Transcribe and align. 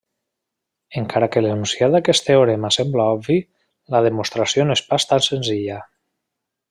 Encara 1.01 1.27
que 1.33 1.43
l'enunciat 1.45 1.93
d'aquest 1.95 2.25
teorema 2.29 2.71
sembla 2.77 3.05
obvi, 3.19 3.37
la 3.97 4.01
demostració 4.09 4.67
no 4.71 4.79
és 4.79 4.85
pas 4.93 5.07
tan 5.13 5.27
senzilla. 5.27 5.79